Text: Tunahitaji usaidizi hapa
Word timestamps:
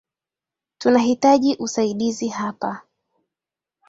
Tunahitaji 0.77 1.55
usaidizi 1.59 2.27
hapa 2.27 2.81